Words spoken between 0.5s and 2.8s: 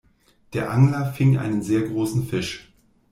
Der Angler fing einen sehr großen Fisch.